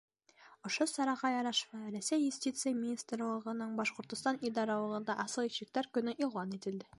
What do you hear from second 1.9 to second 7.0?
Рәсәй Юстиция министрлығының Башҡортостан идаралығында Асыҡ ишектәр көнө иғлан ителде.